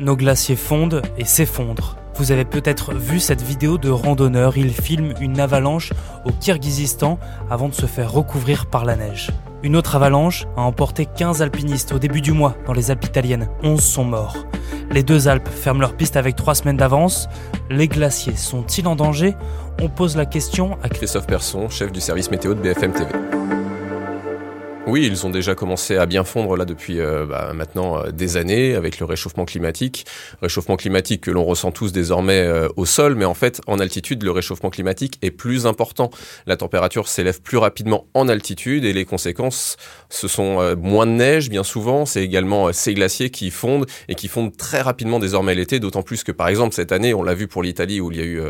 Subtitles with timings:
[0.00, 1.96] Nos glaciers fondent et s'effondrent.
[2.16, 5.92] Vous avez peut-être vu cette vidéo de randonneur, il filme une avalanche
[6.24, 7.18] au Kirghizistan
[7.50, 9.30] avant de se faire recouvrir par la neige.
[9.62, 13.48] Une autre avalanche a emporté 15 alpinistes au début du mois dans les Alpes italiennes.
[13.62, 14.36] 11 sont morts.
[14.90, 17.28] Les deux Alpes ferment leur piste avec 3 semaines d'avance.
[17.70, 19.34] Les glaciers sont-ils en danger?
[19.80, 23.10] On pose la question à Christophe Persson, chef du service météo de BFM TV.
[24.86, 28.36] Oui, ils ont déjà commencé à bien fondre là depuis euh, bah, maintenant euh, des
[28.36, 30.04] années avec le réchauffement climatique.
[30.42, 34.22] Réchauffement climatique que l'on ressent tous désormais euh, au sol, mais en fait en altitude
[34.22, 36.10] le réchauffement climatique est plus important.
[36.46, 39.78] La température s'élève plus rapidement en altitude et les conséquences
[40.10, 42.04] ce sont moins de neige bien souvent.
[42.04, 45.80] C'est également ces glaciers qui fondent et qui fondent très rapidement désormais l'été.
[45.80, 48.20] D'autant plus que par exemple cette année, on l'a vu pour l'Italie où il y
[48.20, 48.42] a eu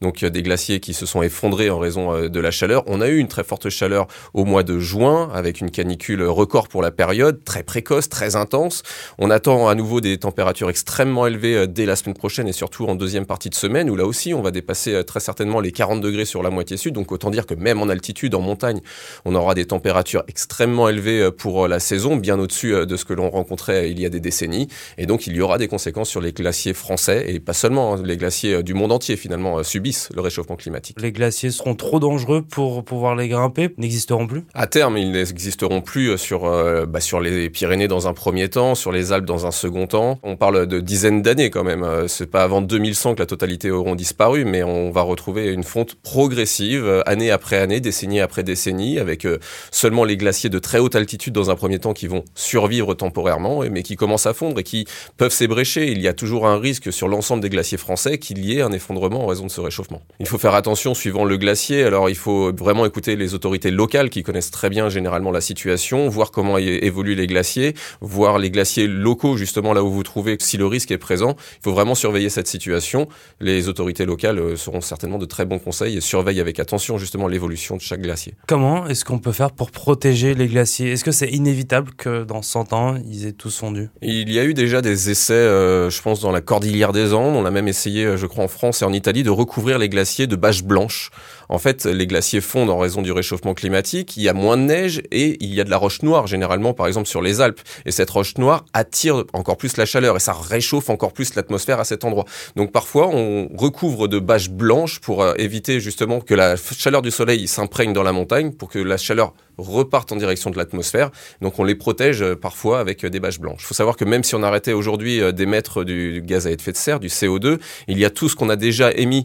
[0.00, 2.82] donc des glaciers qui se sont effondrés en raison de la chaleur.
[2.86, 6.68] On a eu une très forte chaleur au mois de juin avec une canicule record
[6.68, 8.84] pour la période, très précoce, très intense.
[9.18, 12.86] On attend à nouveau des températures extrêmement élevées euh, dès la semaine prochaine et surtout
[12.86, 15.72] en deuxième partie de semaine où là aussi on va dépasser euh, très certainement les
[15.72, 16.94] 40 degrés sur la moitié sud.
[16.94, 18.80] Donc autant dire que même en altitude, en montagne,
[19.24, 23.12] on aura des températures extrêmement élevées euh, pour la saison, bien au-dessus de ce que
[23.12, 24.68] l'on rencontrait il y a des décennies.
[24.98, 28.02] Et donc il y aura des conséquences sur les glaciers français et pas seulement hein,
[28.04, 31.00] les glaciers du monde entier finalement subissent le réchauffement climatique.
[31.00, 34.44] Les glaciers seront trop dangereux pour pouvoir les grimper, n'existeront plus?
[34.54, 38.48] À terme, ils n'existeront plus euh, sur, euh, bah, sur les Pyrénées dans un premier
[38.48, 40.18] temps, sur les Alpes dans un second temps.
[40.22, 41.82] On parle de dizaines d'années quand même.
[41.82, 45.64] Euh, c'est pas avant 2100 que la totalité auront disparu, mais on va retrouver une
[45.64, 49.26] fonte progressive, année après année, décennie après décennie, avec
[49.70, 53.62] seulement les glaciers de très haute altitude dans un premier temps qui vont survivre temporairement,
[53.70, 55.90] mais qui commencent à fondre et qui peuvent s'ébrécher.
[55.90, 58.72] Il y a toujours un risque sur l'ensemble des glaciers français qu'il y ait un
[58.72, 60.02] effondrement en raison de ce réchauffement.
[60.20, 61.84] Il faut faire attention suivant le glacier.
[61.84, 65.61] Alors il faut vraiment écouter les autorités locales qui connaissent très bien généralement la situation
[66.08, 70.56] voir comment évoluent les glaciers, voir les glaciers locaux justement là où vous trouvez si
[70.56, 71.36] le risque est présent.
[71.58, 73.08] Il faut vraiment surveiller cette situation.
[73.40, 77.28] Les autorités locales euh, seront certainement de très bons conseils et surveillent avec attention justement
[77.28, 78.34] l'évolution de chaque glacier.
[78.46, 80.92] Comment est-ce qu'on peut faire pour protéger les glaciers?
[80.92, 83.90] Est-ce que c'est inévitable que dans 100 ans, ils aient tous fondu?
[84.02, 87.36] Il y a eu déjà des essais, euh, je pense, dans la cordillère des Andes.
[87.36, 89.88] On a même essayé, euh, je crois, en France et en Italie, de recouvrir les
[89.88, 91.10] glaciers de bâches blanches.
[91.48, 94.16] En fait, les glaciers fondent en raison du réchauffement climatique.
[94.16, 96.74] Il y a moins de neige et il y a de la roche noire généralement,
[96.74, 97.60] par exemple sur les Alpes.
[97.86, 101.80] Et cette roche noire attire encore plus la chaleur et ça réchauffe encore plus l'atmosphère
[101.80, 102.24] à cet endroit.
[102.56, 107.10] Donc parfois on recouvre de bâches blanches pour euh, éviter justement que la chaleur du
[107.10, 111.10] soleil s'imprègne dans la montagne, pour que la chaleur repartent en direction de l'atmosphère.
[111.40, 113.60] Donc on les protège euh, parfois avec euh, des bâches blanches.
[113.62, 116.72] Il faut savoir que même si on arrêtait aujourd'hui euh, d'émettre du gaz à effet
[116.72, 117.58] de serre, du CO2,
[117.88, 119.24] il y a tout ce qu'on a déjà émis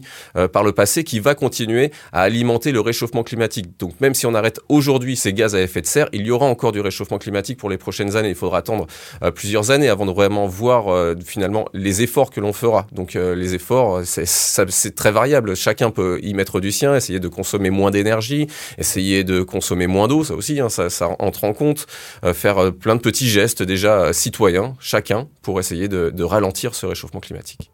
[0.52, 3.78] par le passé qui va continuer à alimenter le réchauffement climatique.
[3.78, 6.46] Donc même si on arrête aujourd'hui ces gaz à effet de serre, il y aura
[6.46, 8.30] encore du réchauffement climatique pour les prochaines années.
[8.30, 8.86] Il faudra attendre
[9.34, 12.86] plusieurs années avant de vraiment voir finalement les efforts que l'on fera.
[12.92, 15.54] Donc les efforts, c'est très variable.
[15.56, 18.46] Chacun peut y mettre du sien, essayer de consommer moins d'énergie,
[18.78, 21.86] essayer de consommer moins d'eau ça aussi, hein, ça, entre en compte,
[22.24, 26.74] euh, faire euh, plein de petits gestes déjà euh, citoyens, chacun, pour essayer de, ralentir
[26.74, 27.70] ce réchauffement climatique.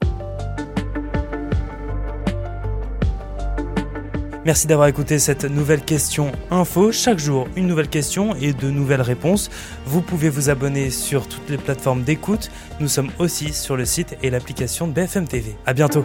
[4.44, 6.93] Merci d'avoir écouté cette nouvelle question info.
[6.93, 9.50] Chaque jour, une nouvelle question et de nouvelles réponses.
[9.87, 12.50] Vous pouvez vous abonner sur toutes les plateformes d'écoute.
[12.78, 15.56] Nous sommes aussi sur le site et l'application de BFM TV.
[15.65, 16.05] À bientôt.